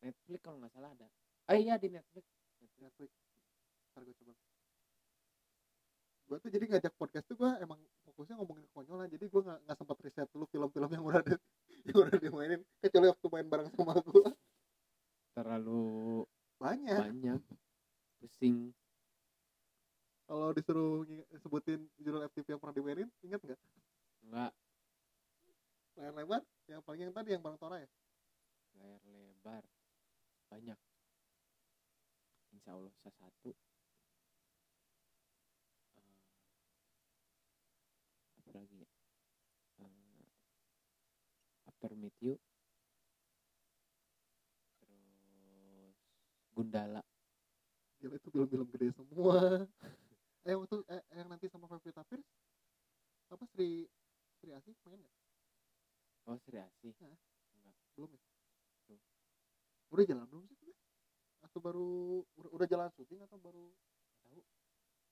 [0.00, 1.08] Netflix kalau nggak salah ada.
[1.50, 2.24] Ah iya di Netflix.
[2.62, 2.78] Netflix.
[2.78, 3.10] Netflix.
[3.90, 4.34] Ntar gue coba.
[6.30, 9.10] Gue tuh jadi ngajak podcast tuh gue emang fokusnya ngomongin kekonyolan.
[9.10, 11.36] Jadi gue nggak nggak sempat riset dulu film-film yang udah ada
[11.88, 12.60] yang udah dimainin.
[12.82, 14.30] Kecuali waktu main bareng sama gue
[15.34, 16.26] terlalu
[16.60, 17.00] banyak.
[17.00, 17.40] banyak.
[18.20, 18.76] Pusing.
[20.28, 21.02] Kalau disuruh
[21.42, 23.60] sebutin judul FTV yang pernah dimainin ingat nggak?
[24.30, 24.52] Nggak.
[25.98, 27.88] Layar lebar yang paling yang tadi yang bareng Tora ya?
[28.78, 29.64] Layar lebar.
[30.52, 30.78] Banyak.
[32.54, 33.50] Insya Allah satu
[35.96, 36.18] Eh,
[38.38, 38.88] apa lagi ya
[41.66, 42.34] Eh, Meet You
[44.80, 45.96] terus
[46.52, 47.00] Gundala.
[48.00, 49.36] Gila itu film-film gede semua.
[50.48, 52.24] Eh waktu eh, yang nanti sama Pevita Pierce?
[53.28, 53.84] Apa Sri
[54.40, 55.16] Sri Asih main nggak?
[56.32, 56.96] Oh Sri Asih.
[57.92, 58.20] Belum ya?
[58.88, 59.00] Belum.
[59.92, 60.72] udah jalan belum sih tuh?
[61.44, 61.90] atau baru
[62.40, 63.64] udah, udah jalan syuting atau baru
[64.24, 64.40] tahu?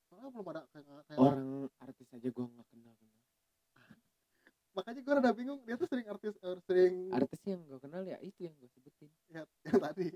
[0.08, 3.27] Soalnya belum ada kayak kayak orang artis aja gua nggak kenal kenal
[4.78, 8.14] makanya gue rada bingung dia tuh sering artis eh, sering artis yang gua kenal ya
[8.22, 9.10] itu yang gua sebutin.
[9.26, 10.14] Ya, yang tadi.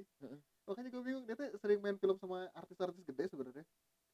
[0.71, 3.67] Makanya gue bingung dia tuh sering main film sama artis-artis gede sebenarnya.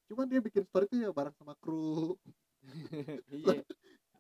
[0.09, 2.17] Cuman dia bikin story tuh ya bareng sama kru.
[3.29, 3.61] Iya.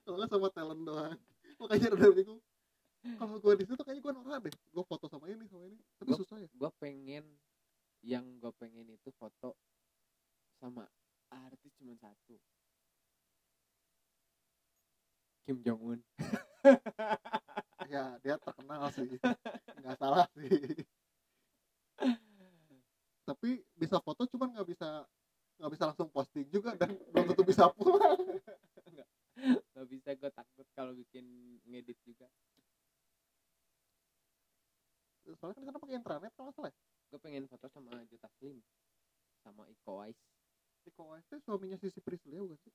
[0.05, 1.17] Kalau nggak sama talent doang.
[1.59, 2.41] Makanya udah bingung.
[3.17, 4.55] Kalau gue di situ kayaknya gue norak deh.
[4.73, 5.81] Gue foto sama ini sama ini.
[5.97, 6.49] Tapi Gua- susah ya.
[6.53, 7.25] gue pengen
[8.05, 9.57] yang gue pengen itu foto
[10.61, 10.85] sama
[11.29, 12.37] artis cuma satu
[15.49, 16.01] Kim Jong Un
[17.89, 19.17] ya dia terkenal sih.
[19.81, 20.85] Nggak salah sih.
[23.25, 25.09] Tapi bisa foto cuman nggak bisa
[25.57, 28.21] nggak bisa langsung posting juga dan belum tentu bisa pulang.
[29.79, 31.23] Nggak bisa gue takut kalau bikin
[31.63, 32.27] ngedit juga.
[35.39, 36.79] Soalnya kan karena pakai internet kalau salah ya.
[37.09, 38.61] gue pengen foto sama Jota Slim
[39.41, 40.19] sama Iko Uwais
[40.85, 42.73] Iko Uwais itu suaminya Sisi Priscilla bukan sih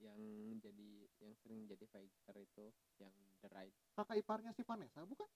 [0.00, 0.20] yang
[0.58, 2.64] jadi yang sering jadi fighter itu
[2.96, 3.12] yang
[3.44, 5.28] The Ride kakak iparnya si Vanessa bukan?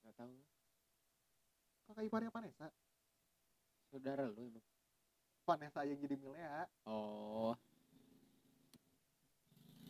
[0.00, 0.36] Nggak tahu.
[1.88, 2.66] Kakak iparnya Vanessa?
[3.88, 4.64] Saudara lu emang.
[5.44, 6.64] Vanessa yang jadi Milea.
[6.84, 7.52] Oh.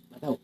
[0.08, 0.36] Nggak tahu.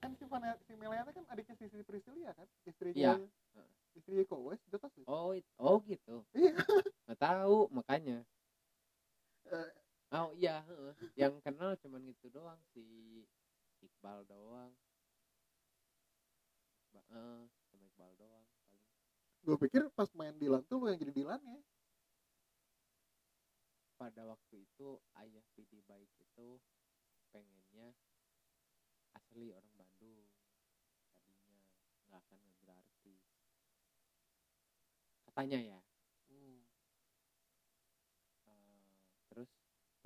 [0.00, 2.48] Kan si Vanessa si Milea kan adiknya Sisi Priscilla kan?
[2.64, 3.64] Istrinya Iya.
[3.96, 6.20] istri Iko Uwais Jota Slim oh it- oh gitu.
[6.36, 6.52] Iya.
[7.08, 8.20] nggak tahu makanya.
[9.48, 9.70] Eh,
[10.14, 10.62] oh iya
[11.18, 12.84] yang kenal cuman gitu doang si
[13.82, 14.72] Iqbal doang.
[16.94, 18.84] Ba- eh, sama Iqbal doang paling.
[19.46, 21.60] Gue pikir pas main Dilan tuh lu yang jadi Dilannya
[23.96, 26.60] pada waktu itu ayah PD baik itu
[27.32, 27.96] pengennya
[29.16, 30.28] asli orang Bandung.
[31.12, 31.58] Tadinya
[32.06, 33.24] nggak akan ngambil artis
[35.36, 35.80] katanya ya
[36.32, 36.64] hmm.
[38.48, 38.88] Eh,
[39.28, 39.52] terus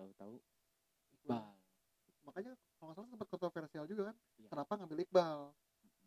[0.00, 0.34] tahu-tahu
[1.20, 1.52] Iqbal.
[2.24, 4.48] Makanya kalau nggak salah sempat kontroversial juga kan Iya.
[4.48, 5.38] kenapa ngambil Iqbal?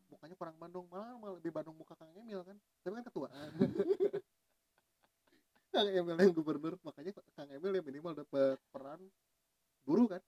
[0.10, 2.58] Mukanya kurang Bandung malah, malah lebih Bandung muka Kang Emil kan.
[2.82, 3.50] Tapi kan ketuaan
[5.74, 9.02] Kang Emil yang gubernur makanya Kang Emil yang minimal dapat peran
[9.86, 10.22] guru kan.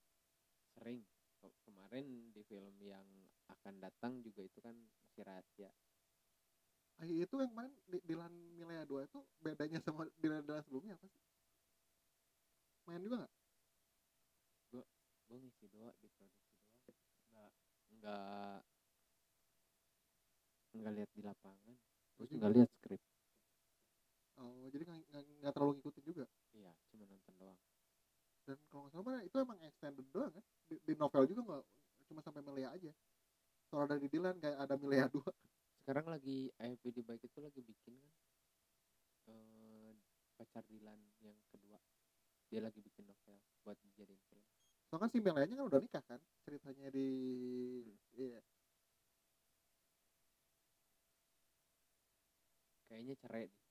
[0.78, 1.01] Sering.
[1.38, 3.06] Ke- kemarin di film yang
[3.45, 4.73] akan datang juga itu kan
[5.06, 5.69] masih rahasia.
[6.97, 11.06] Ah, itu yang kemarin di Dilan Milea 2 itu bedanya sama Dilan Dilan sebelumnya apa
[11.06, 11.21] sih?
[12.89, 13.34] Main juga nggak
[15.25, 16.73] gue ngisi doa di produksi doang.
[17.29, 17.51] Nggak
[17.95, 18.59] nggak
[20.75, 21.75] nggak lihat di lapangan.
[22.15, 23.01] Terus Jadi- nggak lihat skrip.
[24.35, 26.25] Oh jadi nggak- terlalu ngikutin juga?
[26.51, 27.59] Iya cuma nonton doang.
[28.45, 30.43] Dan kalau nggak salah itu emang extended doang kan?
[30.69, 31.63] Di, di novel juga nggak
[32.11, 32.91] cuma sampai Milea aja.
[33.71, 35.17] Soalnya dari Dilan kayak ada Milea 2
[35.81, 38.13] sekarang lagi AFP di baik itu lagi bikin kan?
[39.31, 39.91] Eh,
[40.38, 41.79] pacar Dilan yang kedua.
[42.51, 44.45] Dia lagi bikin novel buat dijadiin film
[44.95, 47.08] soalnya kan si Milea-nya kan udah nikah kan ceritanya di
[48.15, 48.39] iya.
[52.88, 53.63] Kayaknya cerai deh.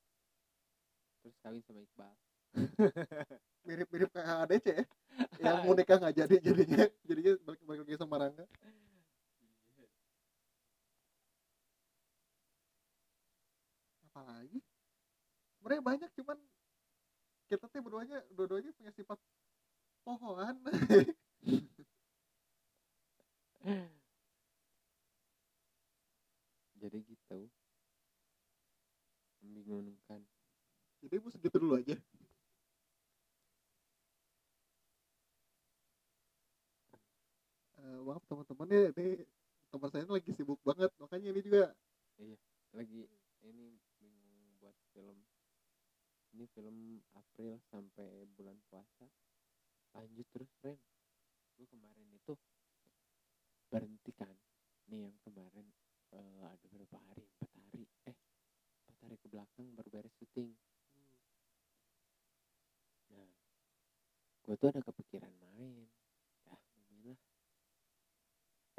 [1.24, 2.12] Terus kawin sama Iqbal.
[3.64, 4.84] Mirip-mirip kayak ADC ya.
[5.48, 8.44] Yang mau nikah nggak jadi jadinya jadinya balik balik lagi sama Rangga.
[14.12, 14.60] Apalagi?
[15.56, 16.37] Sebenarnya banyak cuman
[17.48, 19.16] kita tuh berduanya dua-duanya punya sifat
[20.04, 20.56] pohoan
[26.84, 27.48] jadi gitu.
[29.40, 30.20] Membingungkan.
[31.00, 31.96] Jadi mau segitu dulu aja.
[37.80, 39.24] Eh, maaf teman-teman ya ini
[39.72, 41.72] teman saya lagi sibuk banget makanya ini juga.
[42.76, 43.08] Lagi
[43.48, 45.16] ini bingung buat film.
[46.36, 49.08] Ini film April sampai bulan puasa
[49.94, 50.78] lanjut terus Ren
[51.54, 52.34] gue kemarin itu
[53.70, 54.34] berhenti kan
[54.90, 55.66] nih yang kemarin
[56.10, 58.16] eh, ada berapa hari empat hari eh
[58.82, 60.50] empat hari ke belakang baru beres syuting
[63.14, 63.30] nah
[64.64, 65.85] tuh ada kepikiran main.
[66.48, 67.20] Lah.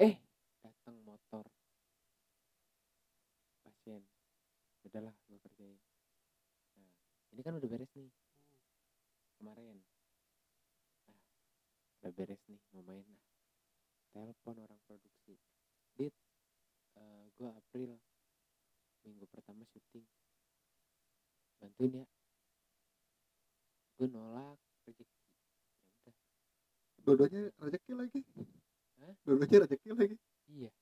[0.02, 0.18] Eh
[0.66, 1.46] datang motor.
[3.62, 4.02] Pasien.
[4.82, 5.78] Udahlah gue kerjain.
[6.82, 6.90] Nah
[7.38, 8.10] ini kan udah beres nih.
[9.38, 9.78] Kemarin.
[11.06, 11.22] Nah
[12.02, 13.06] udah beres nih mau main
[14.10, 15.38] telepon orang produksi.
[16.02, 16.18] Dit
[17.38, 17.94] gue April.
[19.06, 20.10] Minggu pertama syuting.
[21.62, 22.06] Bantuin ya
[24.02, 25.08] gue nolak rezeki
[26.04, 26.12] ya
[26.92, 28.22] udah dua-duanya rezeki lagi.
[28.98, 29.14] Hah?
[29.24, 30.18] dua-duanya rezeki lagi.
[30.50, 30.72] Iya.
[30.74, 30.76] Ya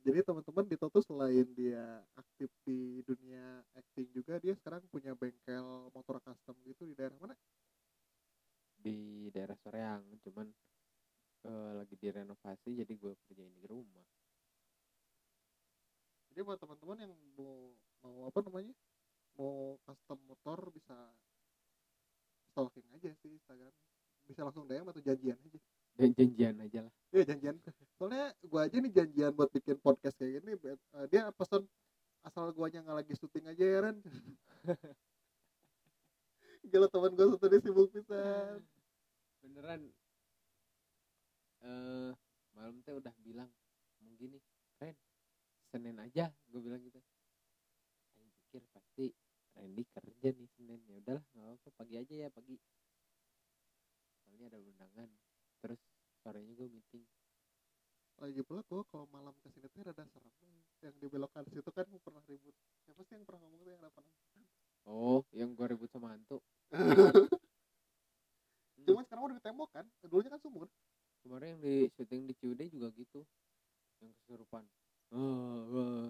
[0.00, 5.92] jadi teman-teman di Toto selain dia aktif di dunia acting juga dia sekarang punya bengkel
[5.92, 7.36] motor custom gitu di daerah mana?
[8.80, 10.48] Di daerah Soreang cuman
[11.44, 14.08] eh, lagi direnovasi jadi gue kerjain di rumah.
[16.32, 18.72] Jadi buat teman-teman yang mau mau apa namanya?
[19.36, 20.96] Mau custom motor bisa
[22.50, 23.72] stalking aja sih Instagram
[24.30, 25.58] bisa langsung DM atau janjian aja?
[25.98, 26.94] Dan janjian aja lah.
[27.10, 27.58] Iya janjian.
[27.98, 30.78] Soalnya gua aja nih janjian buat bikin podcast kayak gini eh,
[31.10, 31.66] dia pesan
[32.22, 33.98] asal guanya nggak lagi syuting aja ya Ren.
[36.70, 38.62] Gila teman gua satu sibuk pisan
[39.42, 39.90] beneran.
[41.66, 42.12] Eh
[42.54, 43.50] malam teh udah bilang
[44.00, 44.38] mau gini
[44.78, 44.94] Ren
[45.70, 46.98] Senin aja gue bilang gitu.
[48.18, 49.06] Aing pikir pasti
[49.54, 50.80] Randy kerja nih Senin.
[50.88, 52.56] Ya udahlah nggak apa pagi aja ya pagi
[54.40, 55.10] soalnya ada undangan.
[55.60, 55.80] Terus
[56.24, 57.04] sorenya gue meeting.
[58.24, 60.32] Lagi pula gua kalau malam ke sini tuh rada serem.
[60.80, 62.56] Yang di belokan situ kan pernah ribut.
[62.88, 64.12] Siapa sih yang pernah ngomong tuh yang ada pernah
[64.88, 66.40] oh yang gue ribut sama hantu.
[68.88, 69.84] Cuman sekarang udah ditembok kan?
[70.08, 70.72] Dulunya kan sumur.
[71.20, 73.20] Kemarin yang di syuting di Ciwidey juga gitu.
[74.00, 74.64] Yang kesurupan.
[75.12, 76.08] Oh,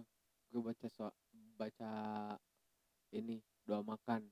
[0.55, 1.11] gue baca so
[1.59, 1.91] baca
[3.11, 4.23] ini doa makan.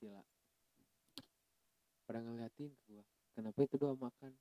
[0.00, 0.24] Sila
[2.06, 3.02] pada ngeliatin ke gua
[3.34, 4.32] kenapa itu doa makan?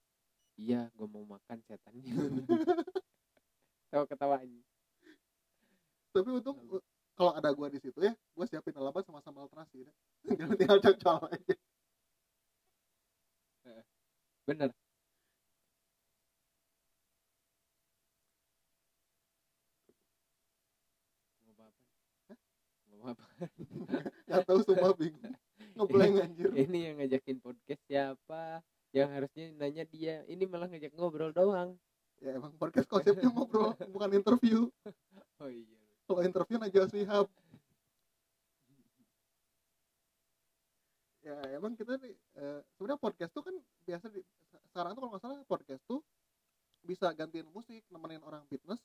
[0.55, 2.15] Iya gue mau makan setannya
[3.91, 4.61] tahu ketawa aja
[6.15, 6.79] tapi untung uh,
[7.19, 9.91] kalau ada gua di situ ya gua siapin lalapan sama sambal terasi ya.
[10.39, 11.55] jangan tinggal cocok aja.
[14.47, 14.69] Bener.
[24.25, 25.35] Nggak tahu semua bingung
[25.75, 26.49] ngeblank anjir.
[26.55, 28.63] ini yang ngajakin podcast siapa?
[28.95, 30.23] Yang harusnya nanya dia.
[30.25, 31.75] Ini malah ngajak ngobrol doang.
[32.23, 34.71] Ya emang podcast konsepnya ngobrol bukan interview.
[35.43, 35.83] Oh iya.
[36.07, 37.27] Kalau interview aja Shihab.
[41.25, 44.21] Ya emang kita nih eh, sebenarnya podcast tuh kan biasa di,
[44.69, 45.99] sekarang tuh kalau nggak salah podcast tuh
[46.85, 48.79] bisa gantiin musik nemenin orang fitness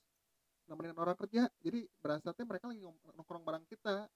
[0.67, 1.47] nemenin orang kerja.
[1.63, 2.81] Jadi berasanya mereka lagi
[3.15, 4.09] nongkrong bareng kita.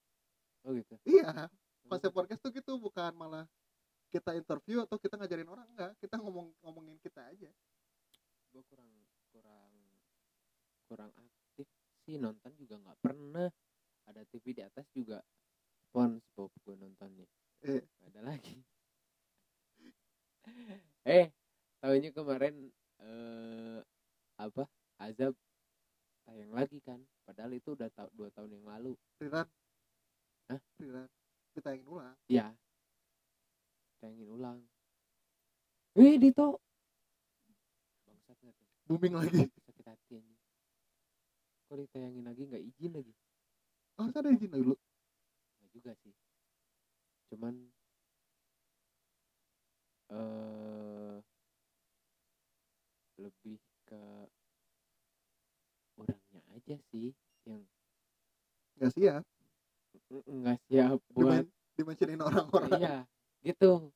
[0.66, 0.98] Oh gitu.
[1.06, 1.48] Iya
[1.86, 3.46] konsep podcast tuh gitu bukan malah
[4.10, 5.92] kita interview atau kita ngajarin orang enggak.
[5.98, 7.50] Kita ngomong ngomongin kita aja.
[8.50, 8.90] Gue kurang
[9.34, 9.72] kurang
[10.86, 11.66] kurang aktif
[12.06, 13.50] sih nonton juga nggak pernah.
[14.06, 15.18] Ada TV di atas juga
[15.90, 17.26] SpongeBob gue nontonnya.
[17.66, 17.82] Eh.
[17.82, 18.56] Nggak ada lagi.
[21.06, 21.30] Eh
[21.82, 22.70] tahunya kemarin
[23.02, 23.78] eh
[24.38, 24.66] apa
[25.02, 25.34] azab
[26.22, 27.02] tayang lagi kan?
[27.26, 28.94] Padahal itu udah ta- dua tahun yang lalu.
[29.18, 29.46] Riran
[30.46, 30.60] Hah?
[30.78, 31.10] Riran
[31.66, 32.14] ditayangin ulang.
[32.30, 32.46] Ya
[33.98, 34.58] tayangin ulang.
[35.98, 36.62] Wih Dito.
[38.06, 38.54] Bangsat nggak
[38.86, 40.38] booming lagi sakit hati anjing.
[41.66, 42.46] Kok ditayangin lagi?
[42.46, 43.12] Nggak izin lagi.
[43.98, 44.78] Oh saya ada izin dulu
[45.58, 46.14] nggak juga sih.
[47.34, 47.54] Cuman
[50.14, 51.18] eh
[53.18, 53.58] lebih
[53.90, 54.02] ke
[55.98, 57.10] orangnya aja sih
[57.42, 57.66] yang
[58.78, 59.24] nggak siap.
[60.30, 62.80] Nggak siap buat Dimen- dimensionin orang-orang.
[62.80, 62.96] Iya
[63.44, 63.92] gitu.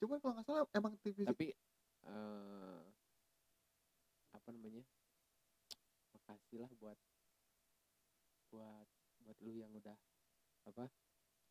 [0.00, 1.52] Cuman kalau nggak salah emang TV tapi
[2.06, 2.82] eh
[4.32, 4.84] apa namanya?
[6.14, 6.98] Makasih lah buat
[8.54, 8.86] buat
[9.26, 9.96] buat lu yang udah
[10.70, 10.86] apa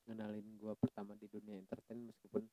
[0.08, 2.48] ngenalin gua pertama di dunia entertain meskipun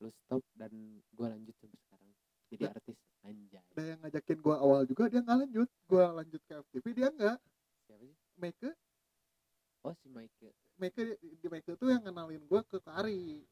[0.00, 0.72] lu stop dan
[1.14, 2.10] gua lanjut sampai sekarang
[2.50, 2.70] jadi Ya.
[2.74, 3.62] artis anjay.
[3.62, 5.68] ada yang ngajakin gua awal juga dia nggak lanjut.
[5.86, 7.38] Gua lanjut ke FTV dia nggak.
[7.86, 8.16] Siapa sih?
[8.40, 8.70] Make
[9.86, 13.44] oh si Mike Make di, Make tuh yang kenalin gua ke Kari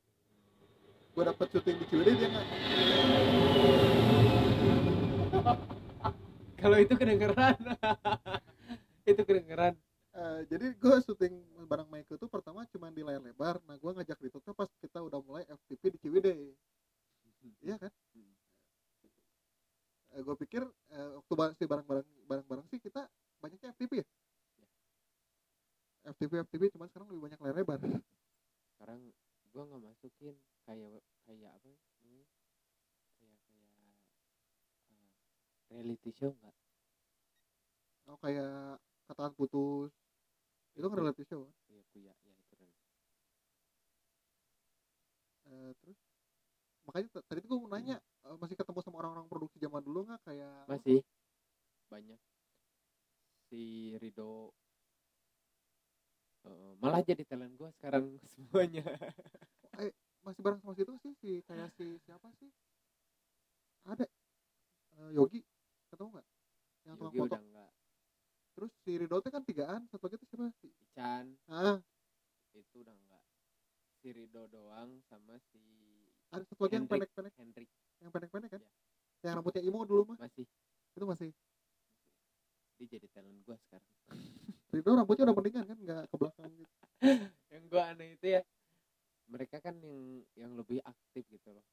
[1.13, 2.47] gua dapet syuting di Ciwidey dia nggak?
[6.57, 7.61] Kalau itu kedengeran.
[9.05, 9.77] Itu kedengeran.
[10.17, 11.37] Eh, jadi gua syuting
[11.69, 13.61] bareng Make tuh pertama cuma di layar lebar.
[13.69, 16.41] Nah gua ngajak di tuh pas kita udah mulai FTV di Ciwidey.
[17.61, 17.93] Iya kan?
[18.17, 18.33] Hmm.
[20.17, 23.05] Eh, gua pikir eh, waktu si bareng-bareng bareng-bareng sih kita
[23.45, 24.07] banyaknya FTV ya
[26.15, 27.81] FTV FTV cuman sekarang lebih banyak layar lebar.
[28.77, 29.01] Sekarang
[29.53, 30.35] gua nggak masukin
[30.65, 32.25] kayak kayak apa namanya?
[33.19, 33.81] Kayak kayak
[34.89, 35.11] eh,
[35.69, 36.57] reality show nggak?
[38.09, 39.93] Oh kayak katakan putus.
[40.73, 41.55] Itu kan reality show kan?
[41.69, 42.69] Iya, kuya ya itu kan.
[45.49, 45.99] Eh, terus?
[46.89, 50.21] Makanya tadi tuh gue mau nanya eh, masih ketemu sama orang-orang produksi zaman dulu nggak?
[50.25, 51.01] Kayak Masih.
[51.93, 52.21] Banyak.
[53.49, 54.53] Si Rido
[56.49, 58.85] eh, malah jadi talent gua sekarang semuanya.
[60.25, 61.13] masih bareng sama situ sih?
[61.21, 62.51] Si kayak si siapa sih?
[63.87, 64.05] Ada.
[64.99, 65.41] Eh, Yogi.
[65.89, 66.27] Ketemu nggak?
[66.85, 67.29] Yang tukang Yogi foto.
[67.33, 67.71] udah enggak.
[68.59, 70.51] terus si Rido kan tigaan satu lagi tuh siapa?
[70.59, 71.27] Si Ican.
[71.47, 71.79] Ah.
[72.53, 73.25] Itu udah enggak.
[74.03, 75.63] Si Rido doang sama si
[76.29, 77.35] ada satu lagi yang pendek-pendek.
[77.41, 77.69] Hendrik.
[78.05, 78.61] Yang pendek-pendek kan?
[78.61, 78.71] Iya.
[79.27, 80.19] yang rambutnya imo dulu mah.
[80.21, 80.47] Masih.
[80.95, 81.31] Itu masih.
[82.79, 83.91] Dia jadi talent gua sekarang.
[84.69, 86.75] Rido rambutnya udah mendingan kan nggak ke belakang gitu
[87.55, 88.41] yang gua aneh itu ya
[89.29, 90.01] mereka kan yang
[90.37, 91.65] yang lebih aktif gitu loh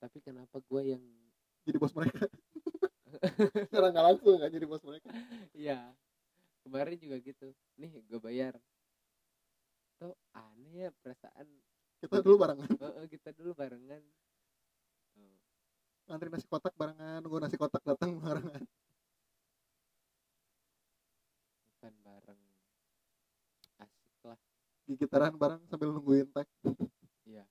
[0.00, 1.02] tapi kenapa gua yang
[1.68, 2.24] jadi bos mereka
[3.68, 5.12] secara nggak langsung nggak jadi bos mereka
[5.52, 5.92] Iya.
[6.62, 7.50] Kemarin juga gitu.
[7.74, 8.54] Nih, gue bayar.
[9.98, 11.46] Tuh aneh ya perasaan.
[12.02, 14.02] kita dulu barengan Heeh, kita dulu barengan.
[16.06, 18.62] Ngantri nasi kotak barengan nunggu nasi kotak datang barengan
[21.82, 22.42] bukan bareng.
[23.82, 24.38] Asik lah.
[24.92, 26.48] Gigitaran bareng sambil nungguin tag
[27.24, 27.44] Iya.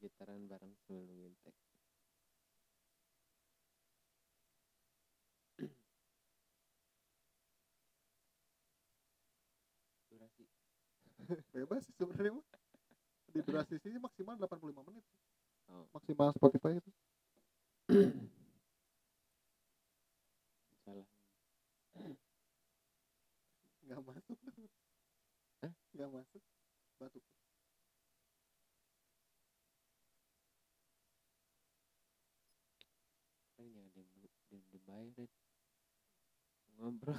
[0.00, 1.56] Gitaran bareng sambil nungguin teh.
[10.10, 10.44] Durasi.
[11.50, 12.38] bebas sih sebenarnya
[13.34, 15.04] di durasi sih maksimal 85 menit
[15.66, 15.82] Oh.
[15.90, 16.90] maksimal Spotify itu
[20.86, 21.06] Salah.
[23.82, 24.38] nggak masuk?
[25.96, 26.42] Nggak masuk
[27.00, 27.24] batuk
[33.56, 34.06] Ini jangan diem
[35.16, 35.28] diem.
[36.76, 37.16] Ngobrol.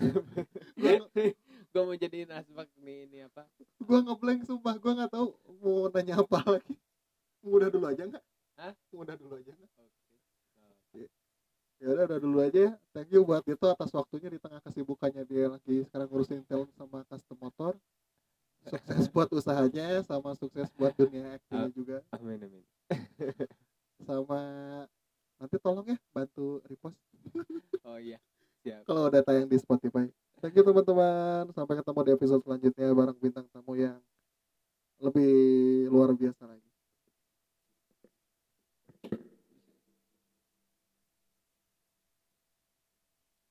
[0.78, 1.10] Gua-
[1.74, 3.50] gue mau jadiin asbak nih ini apa?
[3.82, 5.28] gua ngeblank sumpah gua nggak tahu
[5.62, 6.76] mau nanya apa lagi
[7.42, 8.24] udah dulu aja nggak
[8.58, 8.74] Hah?
[8.94, 9.72] udah dulu aja nggak
[10.62, 11.04] Oke.
[11.82, 15.24] ya udah udah dulu aja ya thank you buat itu atas waktunya di tengah kesibukannya
[15.26, 17.74] dia lagi sekarang ngurusin talent sama custom motor
[18.68, 22.64] sukses buat usahanya sama sukses buat dunia aktingnya juga Amin amin.
[24.08, 24.40] sama
[25.38, 26.98] nanti tolong ya bantu repost
[27.88, 28.20] Oh iya.
[28.62, 28.84] Siap.
[28.84, 30.06] kalau udah tayang di Spotify
[30.44, 33.98] thank you teman-teman sampai ketemu di episode selanjutnya bareng bintang tamu yang
[35.00, 35.34] lebih
[35.88, 36.67] luar biasa lagi